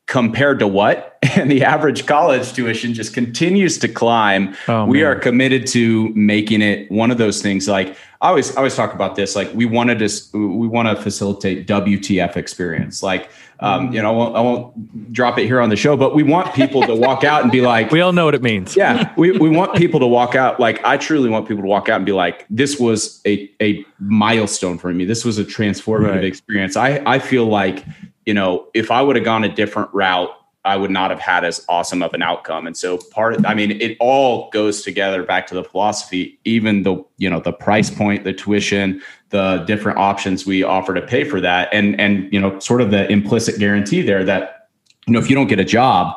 [0.07, 1.13] compared to what?
[1.37, 4.57] And the average college tuition just continues to climb.
[4.69, 7.69] Oh, we are committed to making it one of those things.
[7.69, 9.37] Like I always, I always talk about this.
[9.37, 13.03] Like we wanted to, we want to facilitate WTF experience.
[13.03, 13.29] Like,
[13.61, 16.23] um, you know, I won't, I won't drop it here on the show, but we
[16.23, 18.75] want people to walk out and be like, we all know what it means.
[18.77, 19.13] Yeah.
[19.17, 20.59] We, we want people to walk out.
[20.59, 23.85] Like I truly want people to walk out and be like, this was a, a
[23.99, 25.05] milestone for me.
[25.05, 26.25] This was a transformative right.
[26.25, 26.77] experience.
[26.77, 27.85] I, I feel like
[28.27, 30.31] you know, if I would have gone a different route,
[30.65, 32.67] I would not have had as awesome of an outcome.
[32.67, 36.83] And so part of, I mean, it all goes together back to the philosophy, even
[36.83, 41.23] the, you know, the price point, the tuition, the different options we offer to pay
[41.23, 41.69] for that.
[41.73, 44.69] And, and, you know, sort of the implicit guarantee there that,
[45.07, 46.17] you know, if you don't get a job,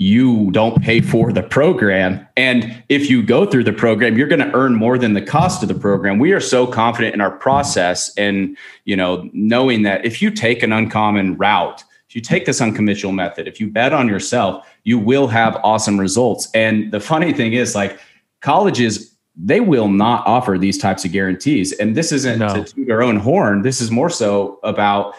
[0.00, 2.26] you don't pay for the program.
[2.34, 5.62] And if you go through the program, you're going to earn more than the cost
[5.62, 6.18] of the program.
[6.18, 10.62] We are so confident in our process and, you know, knowing that if you take
[10.62, 14.98] an uncommon route, if you take this unconventional method, if you bet on yourself, you
[14.98, 16.48] will have awesome results.
[16.54, 18.00] And the funny thing is like
[18.40, 21.72] colleges they will not offer these types of guarantees.
[21.74, 22.54] And this isn't no.
[22.54, 23.62] to toot our own horn.
[23.62, 25.14] This is more so about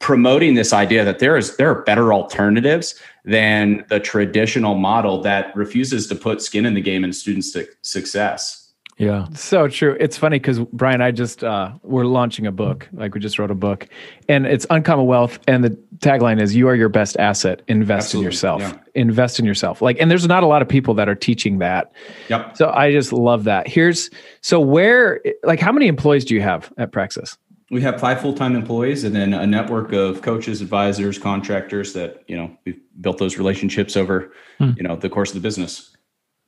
[0.00, 5.54] promoting this idea that there is there are better alternatives than the traditional model that
[5.56, 8.62] refuses to put skin in the game and students' success.
[8.98, 9.26] Yeah.
[9.34, 9.96] So true.
[9.98, 12.88] It's funny because Brian, I just uh we're launching a book.
[12.92, 13.88] Like we just wrote a book.
[14.28, 15.40] And it's Uncommon Wealth.
[15.48, 17.62] And the tagline is you are your best asset.
[17.68, 18.26] Invest Absolutely.
[18.26, 18.60] in yourself.
[18.60, 18.78] Yeah.
[18.94, 19.82] Invest in yourself.
[19.82, 21.92] Like, and there's not a lot of people that are teaching that.
[22.28, 22.56] Yep.
[22.56, 23.66] So I just love that.
[23.66, 27.36] Here's so where like how many employees do you have at Praxis?
[27.72, 32.36] We have five full-time employees and then a network of coaches, advisors, contractors that, you
[32.36, 34.72] know, we've built those relationships over, hmm.
[34.76, 35.96] you know, the course of the business.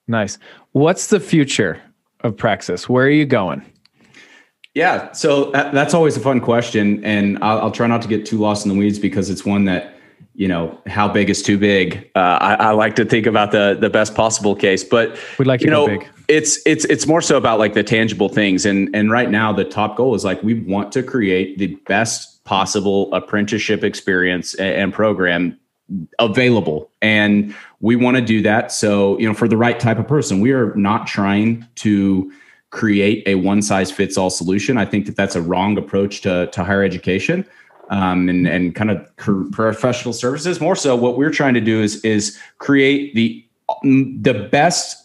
[0.06, 0.38] Nice.
[0.72, 1.80] What's the future
[2.20, 2.88] of Praxis?
[2.90, 3.64] Where are you going?
[4.74, 8.26] Yeah, so that, that's always a fun question, and I'll, I'll, try not to get
[8.26, 9.94] too lost in the weeds because it's one that
[10.34, 12.10] you know how big is too big.
[12.16, 15.60] Uh, I, I, like to think about the the best possible case, but we'd like
[15.60, 16.08] you know big.
[16.28, 19.64] It's it's it's more so about like the tangible things, and and right now the
[19.64, 24.92] top goal is like we want to create the best possible apprenticeship experience and, and
[24.92, 25.58] program
[26.18, 26.90] available.
[27.02, 28.72] And we want to do that.
[28.72, 32.32] So you know for the right type of person we are not trying to
[32.74, 34.76] create a one size fits all solution.
[34.76, 37.46] I think that that's a wrong approach to, to higher education
[37.90, 40.60] um, and, and kind of professional services.
[40.60, 43.46] More so what we're trying to do is is create the
[43.82, 45.03] the best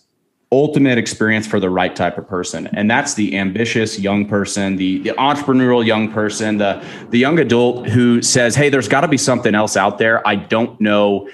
[0.52, 2.68] ultimate experience for the right type of person.
[2.68, 7.88] And that's the ambitious young person the, the entrepreneurial young person the the young adult
[7.88, 10.28] who says hey there's got to be something else out there.
[10.28, 11.30] I don't know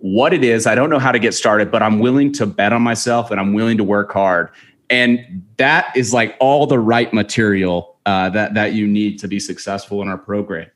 [0.00, 0.66] what it is.
[0.66, 3.40] I don't know how to get started but i'm willing to bet on myself and
[3.40, 4.50] i'm willing to work hard.
[4.90, 9.40] And that is like all the right material uh, that that you need to be
[9.40, 10.70] successful in our program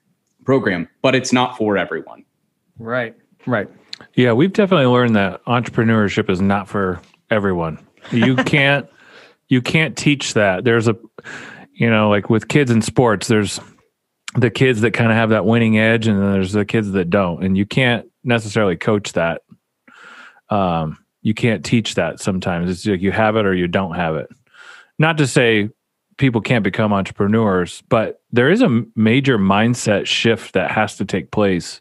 [0.45, 2.25] program but it's not for everyone.
[2.81, 3.15] Right.
[3.47, 3.69] Right.
[4.15, 7.79] Yeah we've definitely learned that entrepreneurship is not for everyone.
[8.11, 8.89] You can't
[9.49, 10.65] you can't teach that.
[10.65, 10.97] There's a
[11.75, 13.61] you know, like with kids in sports, there's
[14.35, 17.11] the kids that kind of have that winning edge and then there's the kids that
[17.11, 17.45] don't.
[17.45, 19.43] And you can't necessarily coach that.
[20.51, 22.71] Um, you can't teach that sometimes.
[22.71, 24.29] It's like you have it or you don't have it.
[24.99, 25.71] Not to say
[26.19, 31.31] people can't become entrepreneurs, but there is a major mindset shift that has to take
[31.31, 31.81] place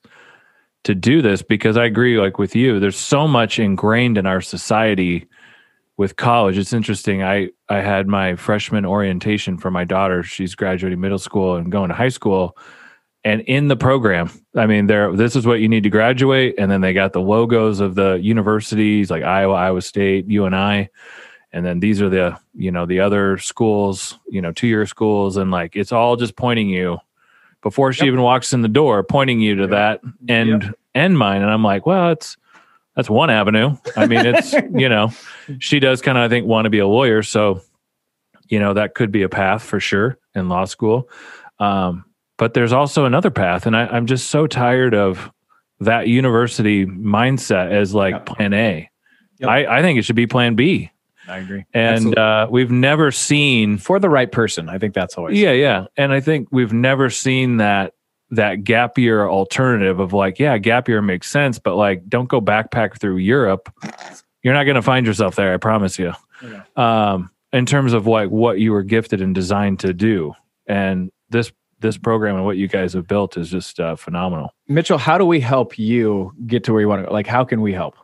[0.84, 4.40] to do this because I agree like with you there's so much ingrained in our
[4.40, 5.28] society
[5.98, 11.00] with college it's interesting i i had my freshman orientation for my daughter she's graduating
[11.00, 12.58] middle school and going to high school
[13.24, 16.70] and in the program i mean there this is what you need to graduate and
[16.70, 20.90] then they got the logos of the universities like iowa iowa state uni
[21.56, 25.38] and then these are the you know the other schools you know two year schools
[25.38, 26.98] and like it's all just pointing you
[27.62, 28.08] before she yep.
[28.08, 29.72] even walks in the door pointing you to yep.
[29.72, 30.76] that end yep.
[30.94, 32.38] end mine and i'm like well it's
[32.96, 33.78] that's one avenue.
[33.96, 35.12] I mean, it's you know,
[35.60, 37.62] she does kind of I think want to be a lawyer, so
[38.48, 41.10] you know that could be a path for sure in law school.
[41.60, 42.06] Um,
[42.38, 45.32] but there's also another path, and I, I'm just so tired of
[45.80, 48.26] that university mindset as like yep.
[48.26, 48.90] Plan A.
[49.40, 49.50] Yep.
[49.50, 50.92] I, I think it should be Plan B.
[51.28, 51.66] I agree.
[51.74, 54.70] And uh, we've never seen for the right person.
[54.70, 55.86] I think that's always yeah, yeah.
[55.98, 57.95] And I think we've never seen that
[58.32, 62.42] that gap year alternative of like, yeah, gap year makes sense, but like, don't go
[62.42, 63.72] backpack through Europe.
[64.44, 65.54] You're not going to find yourself there.
[65.54, 66.14] I promise you.
[66.44, 66.62] Okay.
[66.76, 70.34] Um, in terms of like what you were gifted and designed to do,
[70.68, 74.54] and this this program and what you guys have built is just uh, phenomenal.
[74.68, 77.14] Mitchell, how do we help you get to where you want to go?
[77.14, 77.96] Like, how can we help?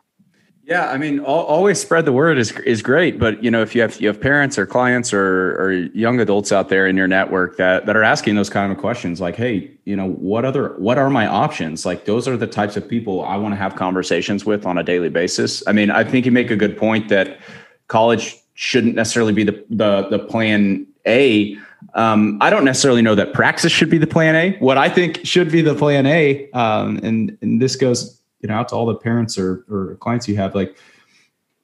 [0.64, 3.82] Yeah, I mean, always spread the word is is great, but you know, if you
[3.82, 7.56] have you have parents or clients or or young adults out there in your network
[7.56, 10.98] that that are asking those kind of questions, like, hey, you know, what other what
[10.98, 11.84] are my options?
[11.84, 14.84] Like, those are the types of people I want to have conversations with on a
[14.84, 15.66] daily basis.
[15.66, 17.40] I mean, I think you make a good point that
[17.88, 21.56] college shouldn't necessarily be the the the plan A.
[21.94, 24.56] Um, I don't necessarily know that praxis should be the plan A.
[24.60, 28.54] What I think should be the plan A, um, and and this goes you know
[28.54, 30.76] out to all the parents or, or clients you have like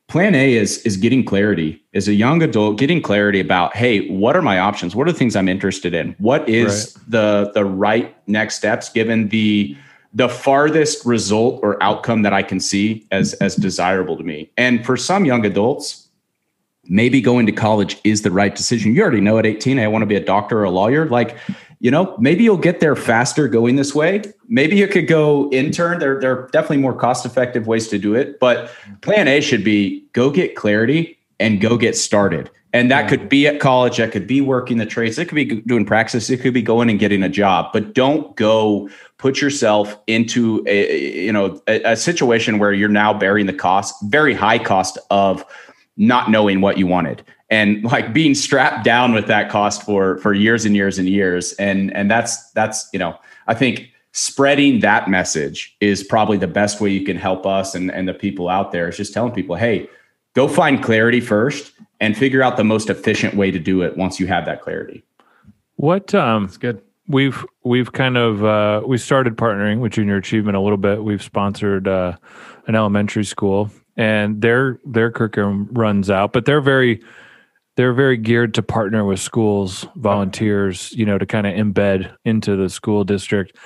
[0.08, 1.82] plan a is is getting clarity.
[1.94, 4.96] As a young adult getting clarity about hey what are my options?
[4.96, 6.16] What are the things i'm interested in?
[6.18, 7.10] What is right.
[7.10, 9.76] the the right next steps given the
[10.14, 14.50] the farthest result or outcome that i can see as as desirable to me?
[14.56, 16.06] And for some young adults
[16.90, 18.94] maybe going to college is the right decision.
[18.94, 21.06] You already know at 18 i want to be a doctor or a lawyer.
[21.06, 21.36] Like
[21.80, 24.22] you know, maybe you'll get there faster going this way.
[24.48, 26.00] Maybe you could go intern.
[26.00, 28.40] There, there are definitely more cost effective ways to do it.
[28.40, 32.50] But plan A should be go get clarity and go get started.
[32.72, 35.46] And that could be at college, that could be working the trades, it could be
[35.46, 37.72] doing Praxis, it could be going and getting a job.
[37.72, 43.14] But don't go put yourself into a you know a, a situation where you're now
[43.14, 45.44] bearing the cost, very high cost of
[45.96, 50.32] not knowing what you wanted and like being strapped down with that cost for for
[50.34, 55.08] years and years and years and and that's that's you know i think spreading that
[55.08, 58.72] message is probably the best way you can help us and and the people out
[58.72, 59.88] there is just telling people hey
[60.34, 64.20] go find clarity first and figure out the most efficient way to do it once
[64.20, 65.02] you have that clarity
[65.76, 66.82] what um It's good.
[67.08, 71.04] we've we've kind of uh, we started partnering with Junior Achievement a little bit.
[71.04, 72.16] We've sponsored uh,
[72.66, 77.00] an elementary school, and their their curriculum runs out, but they're very
[77.78, 82.56] they're very geared to partner with schools, volunteers, you know, to kind of embed into
[82.56, 83.56] the school district.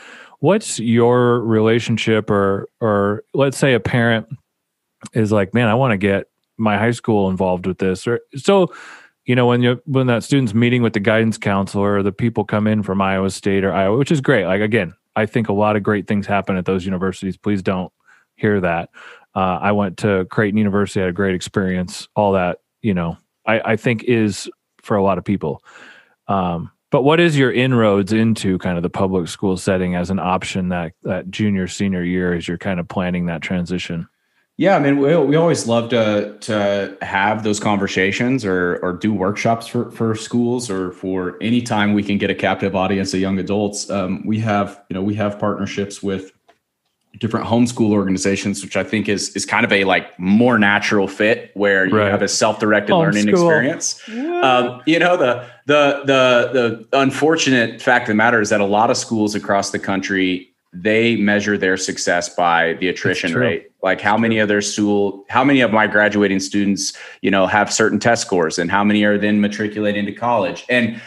[0.41, 4.27] What's your relationship, or or let's say a parent
[5.15, 6.27] is like, man, I want to get
[6.59, 8.71] my high school involved with this, or so
[9.25, 12.45] you know when you when that student's meeting with the guidance counselor or the people
[12.45, 14.45] come in from iowa state or iowa which is great.
[14.45, 17.39] Like again i think a lot of great things happen at those universities.
[17.39, 17.91] Please don't
[18.37, 18.91] hear that.
[19.35, 23.73] Uh, i went to creighton university had a great experience all that you know i,
[23.73, 24.51] I think is
[24.83, 25.63] for a lot of people
[26.29, 30.19] um, but what is your inroads into kind of the public school setting as an
[30.19, 34.09] option that that junior senior year as you're kind of planning that transition
[34.59, 39.13] Yeah, I mean, we, we always love to to have those conversations or or do
[39.13, 43.21] workshops for for schools or for any time we can get a captive audience of
[43.21, 43.89] young adults.
[43.89, 46.33] Um, we have you know we have partnerships with
[47.19, 51.51] different homeschool organizations, which I think is is kind of a like more natural fit
[51.55, 52.11] where you Right.
[52.11, 53.31] have a self directed learning Homeschool.
[53.33, 54.01] experience.
[54.43, 58.65] Um, you know the the the the unfortunate fact of the matter is that a
[58.67, 64.01] lot of schools across the country they measure their success by the attrition rate like
[64.01, 67.99] how many of their school how many of my graduating students you know have certain
[67.99, 70.99] test scores and how many are then matriculating to college and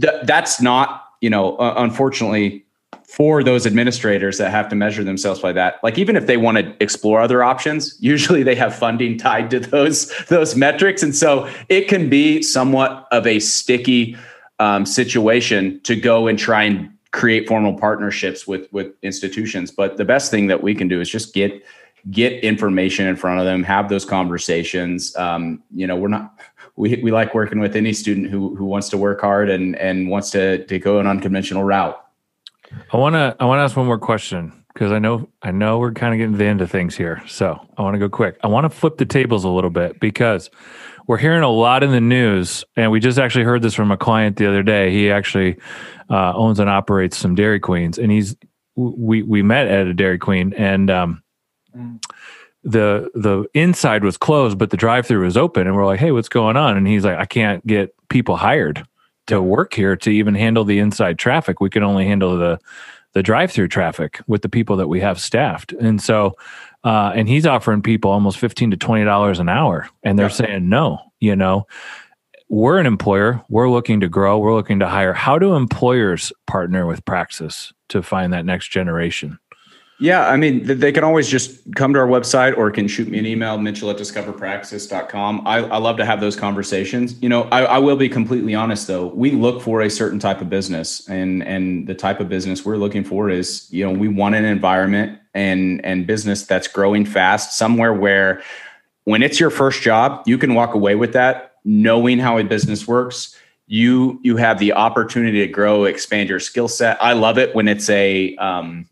[0.00, 2.63] th- that's not you know uh, unfortunately
[3.08, 6.58] for those administrators that have to measure themselves by that like even if they want
[6.58, 11.02] to explore other options usually they have funding tied to those those metrics.
[11.02, 14.16] And so it can be somewhat of a sticky
[14.58, 19.70] um, situation to go and try and create formal partnerships with with institutions.
[19.70, 21.64] But the best thing that we can do is just get
[22.10, 25.16] get information in front of them have those conversations.
[25.16, 26.38] Um, you know we're not
[26.76, 30.08] we, we like working with any student who who wants to work hard and and
[30.10, 32.03] wants to to go an unconventional route
[32.92, 35.78] I want to I want to ask one more question because I know I know
[35.78, 37.22] we're kind of getting to the end of things here.
[37.26, 38.38] So I want to go quick.
[38.42, 40.50] I want to flip the tables a little bit because
[41.06, 43.96] we're hearing a lot in the news, and we just actually heard this from a
[43.96, 44.90] client the other day.
[44.90, 45.58] He actually
[46.10, 48.36] uh, owns and operates some Dairy Queens, and he's
[48.76, 51.22] we we met at a Dairy Queen, and um,
[52.64, 56.10] the the inside was closed, but the drive through was open, and we're like, "Hey,
[56.10, 58.84] what's going on?" And he's like, "I can't get people hired."
[59.26, 61.60] To work here to even handle the inside traffic.
[61.60, 62.58] We can only handle the
[63.12, 65.72] the drive through traffic with the people that we have staffed.
[65.72, 66.36] And so
[66.82, 70.32] uh, and he's offering people almost fifteen to twenty dollars an hour, and they're Yeah.
[70.32, 70.98] saying no.
[71.20, 71.66] You know,
[72.50, 73.42] we're an employer.
[73.48, 74.38] We're looking to grow.
[74.38, 75.14] We're looking to hire.
[75.14, 79.38] How do employers partner with Praxis to find that next generation?
[80.04, 83.18] Yeah, I mean, they can always just come to our website or can shoot me
[83.18, 85.46] an email, mitchell at discoverpraxis.com.
[85.46, 87.18] I, I love to have those conversations.
[87.22, 89.06] You know, I, I will be completely honest though.
[89.06, 92.76] We look for a certain type of business and and the type of business we're
[92.76, 97.56] looking for is, you know, we want an environment and and business that's growing fast,
[97.56, 98.42] somewhere where
[99.04, 102.86] when it's your first job, you can walk away with that knowing how a business
[102.86, 103.34] works.
[103.68, 107.02] You you have the opportunity to grow, expand your skill set.
[107.02, 108.86] I love it when it's a um,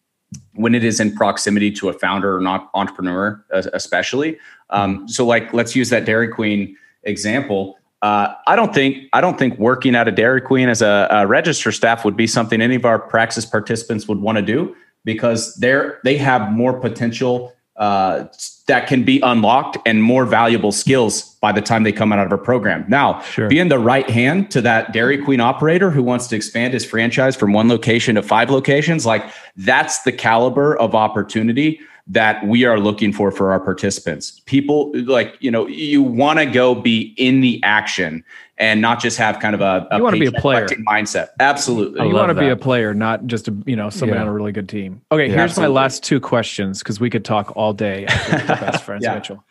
[0.55, 4.38] when it is in proximity to a founder or not entrepreneur, uh, especially.
[4.71, 7.77] Um, so, like, let's use that Dairy Queen example.
[8.03, 11.27] Uh, I don't think I don't think working at a Dairy Queen as a, a
[11.27, 15.55] register staff would be something any of our praxis participants would want to do because
[15.57, 18.24] they're they have more potential uh,
[18.66, 22.30] that can be unlocked and more valuable skills by the time they come out of
[22.30, 22.85] our program.
[22.88, 23.48] Now, Sure.
[23.48, 27.35] being the right hand to that Dairy Queen operator who wants to expand his franchise
[27.35, 29.24] from one location to five locations, like
[29.56, 34.41] that's the caliber of opportunity that we are looking for for our participants.
[34.47, 38.25] People like, you know, you want to go be in the action
[38.59, 40.67] and not just have kind of a, You wanna be a player.
[40.88, 41.29] mindset.
[41.41, 42.01] Absolutely.
[42.01, 44.23] I you want to be a player, not just a you know somebody Yeah.
[44.23, 45.01] on a really good team.
[45.12, 45.75] Okay, Yeah, here's absolutely.
[45.75, 48.05] my last two questions because we could talk all day.
[48.07, 49.15] best friends, Yeah.
[49.15, 49.43] Mitchell.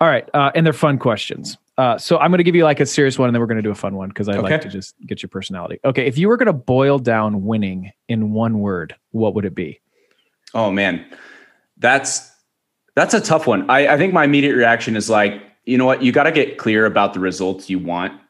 [0.00, 1.58] All right, uh, and they're fun questions.
[1.76, 3.56] Uh, so I'm going to give you like a serious one, and then we're going
[3.56, 5.78] to do a fun one because I like to just get your personality.
[5.84, 9.54] Okay, if you were going to boil down winning in one word, what would it
[9.54, 9.80] be?
[10.54, 11.04] Oh man,
[11.80, 12.30] that's
[12.94, 13.68] that's a tough one.
[13.68, 16.58] I, I think my immediate reaction is like, you know what, you got to get
[16.58, 18.20] clear about the results you want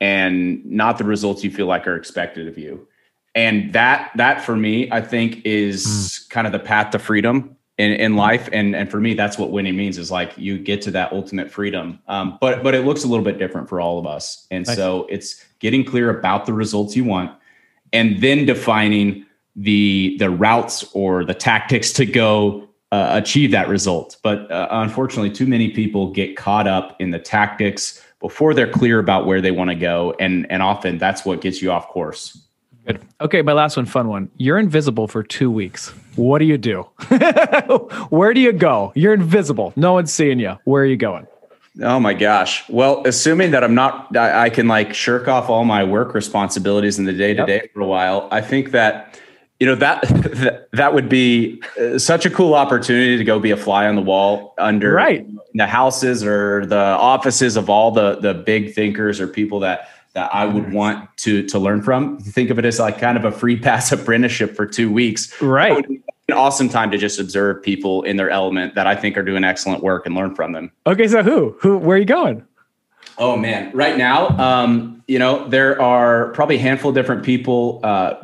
[0.00, 2.86] and not the results you feel like are expected of you.
[3.34, 7.56] And that that for me, I think is kind of the path to freedom.
[7.78, 8.48] in, in life.
[8.52, 11.50] And, and for me, that's what winning means is like you get to that ultimate
[11.50, 12.00] freedom.
[12.08, 14.46] Um, but, but it looks a little bit different for all of us.
[14.50, 14.76] And nice.
[14.76, 17.30] so it's getting clear about the results you want
[17.92, 24.16] and then defining the, the routes or the tactics to go uh, achieve that result.
[24.22, 28.98] But uh, unfortunately, too many people get caught up in the tactics before they're clear
[28.98, 30.14] about where they want to go.
[30.18, 32.40] And, and often that's what gets you off course.
[32.86, 33.00] Good.
[33.20, 34.30] Okay, my last one, fun one.
[34.38, 35.90] You're invisible for two weeks.
[36.16, 36.82] What do you do?
[38.08, 38.92] Where do you go?
[38.94, 39.74] You're invisible.
[39.76, 40.58] No one's seeing you.
[40.64, 41.26] Where are you going?
[41.82, 42.68] Oh my gosh.
[42.68, 46.98] Well, assuming that I'm not, I, I can like shirk off all my work responsibilities
[46.98, 48.26] in the day to day for a while.
[48.32, 49.20] I think that,
[49.60, 53.56] you know, that, that would be uh, such a cool opportunity to go be a
[53.56, 55.26] fly on the wall under right.
[55.54, 60.34] the houses or the offices of all the, the big thinkers or people that, that
[60.34, 62.18] I would want to to learn from.
[62.18, 65.40] Think of it as like kind of a free pass apprenticeship for two weeks.
[65.40, 65.84] Right.
[66.28, 69.44] An awesome time to just observe people in their element that I think are doing
[69.44, 70.70] excellent work and learn from them.
[70.86, 72.44] Okay, so who who where are you going?
[73.16, 77.80] Oh man, right now, um, you know, there are probably a handful of different people
[77.82, 78.14] uh,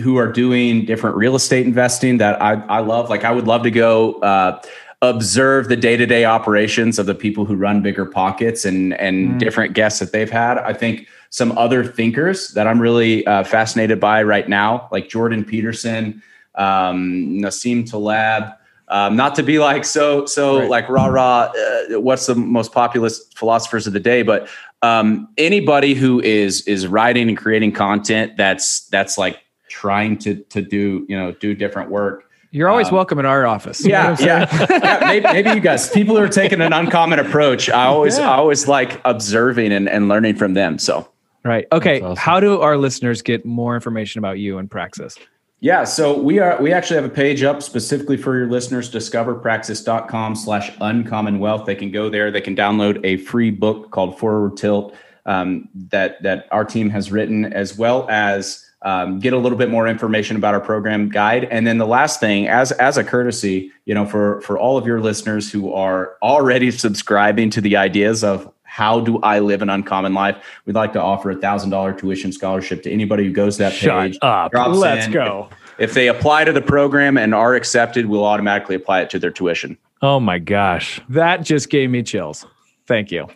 [0.00, 3.10] who are doing different real estate investing that I, I love.
[3.10, 4.60] Like, I would love to go uh,
[5.02, 9.38] observe the day-to-day operations of the people who run bigger pockets and and mm.
[9.38, 10.58] different guests that they've had.
[10.58, 15.44] I think some other thinkers that I'm really uh, fascinated by right now, like Jordan
[15.44, 16.22] Peterson,
[16.54, 18.52] um, Nassim Taleb.
[18.88, 20.68] Um, not to be like so so right.
[20.68, 21.50] like rah rah.
[21.92, 24.22] Uh, what's the most populist philosophers of the day?
[24.22, 24.48] But
[24.82, 29.42] um, anybody who is is writing and creating content that's that's like
[29.82, 32.30] trying to to do you know do different work.
[32.52, 33.84] You're always um, welcome in our office.
[33.84, 34.46] Yeah, yeah.
[34.70, 37.70] yeah maybe, maybe, you guys, people who are taking an uncommon approach.
[37.70, 38.30] I always, yeah.
[38.30, 40.78] I always like observing and, and learning from them.
[40.78, 41.08] So
[41.44, 41.66] Right.
[41.72, 42.00] Okay.
[42.00, 42.16] Awesome.
[42.16, 45.18] How do our listeners get more information about you and Praxis?
[45.60, 50.34] Yeah, so we are we actually have a page up specifically for your listeners, discoverpraxis.com
[50.34, 51.66] slash uncommon wealth.
[51.66, 56.20] They can go there, they can download a free book called Forward Tilt um, that
[56.24, 60.36] that our team has written, as well as um, get a little bit more information
[60.36, 61.44] about our program guide.
[61.44, 64.86] And then the last thing, as as a courtesy, you know, for for all of
[64.86, 69.68] your listeners who are already subscribing to the ideas of how do I live an
[69.68, 70.42] uncommon life?
[70.64, 73.74] We'd like to offer a thousand dollar tuition scholarship to anybody who goes to that
[73.74, 74.18] Shut page.
[74.22, 74.52] Up.
[74.54, 75.12] Let's in.
[75.12, 75.48] go.
[75.78, 79.18] If, if they apply to the program and are accepted, we'll automatically apply it to
[79.18, 79.76] their tuition.
[80.00, 81.00] Oh my gosh.
[81.10, 82.46] That just gave me chills.
[82.86, 83.28] Thank you.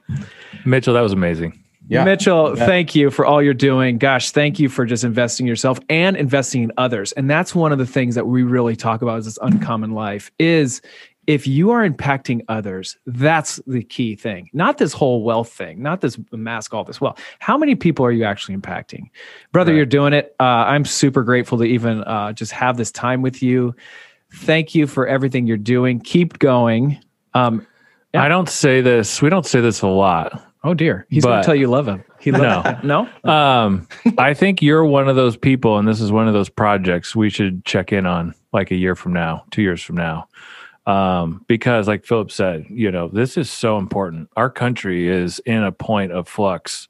[0.64, 1.62] Mitchell, that was amazing.
[1.88, 2.04] Yeah.
[2.04, 2.66] Mitchell, yeah.
[2.66, 3.98] thank you for all you're doing.
[3.98, 7.12] Gosh, thank you for just investing yourself and investing in others.
[7.12, 10.30] And that's one of the things that we really talk about is this uncommon life
[10.38, 10.82] is
[11.26, 14.48] if you are impacting others, that's the key thing.
[14.52, 17.20] Not this whole wealth thing, not this mask all this wealth.
[17.40, 19.10] How many people are you actually impacting?
[19.52, 19.76] Brother, right.
[19.76, 20.34] you're doing it.
[20.38, 23.74] Uh, I'm super grateful to even uh, just have this time with you.
[24.32, 26.00] Thank you for everything you're doing.
[26.00, 27.00] Keep going.
[27.34, 27.66] Um,
[28.14, 28.22] yeah.
[28.22, 30.42] I don't say this, we don't say this a lot.
[30.64, 31.06] Oh dear.
[31.08, 32.02] He's going to tell you love him.
[32.18, 33.08] He loves no.
[33.24, 33.30] no?
[33.30, 33.88] Um,
[34.18, 37.30] I think you're one of those people, and this is one of those projects we
[37.30, 40.28] should check in on like a year from now, two years from now
[40.86, 45.62] um, because like philip said you know this is so important our country is in
[45.62, 46.88] a point of flux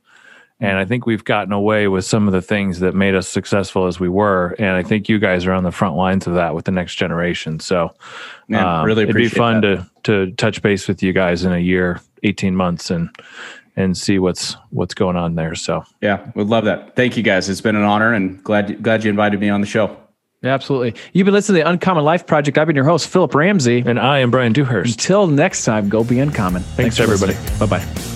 [0.60, 3.86] and i think we've gotten away with some of the things that made us successful
[3.86, 6.54] as we were and i think you guys are on the front lines of that
[6.54, 7.92] with the next generation so
[8.48, 9.86] Man, um, really it'd be fun that.
[10.04, 13.10] to to touch base with you guys in a year 18 months and
[13.76, 17.48] and see what's what's going on there so yeah we'd love that thank you guys
[17.48, 19.96] it's been an honor and glad glad you invited me on the show
[20.44, 20.94] Absolutely.
[21.12, 22.58] You've been listening to the Uncommon Life Project.
[22.58, 23.82] I've been your host, Philip Ramsey.
[23.84, 24.92] And I am Brian Dewhurst.
[24.92, 26.62] Until next time, go be uncommon.
[26.62, 27.34] Thanks, Thanks everybody.
[27.58, 28.15] Bye bye.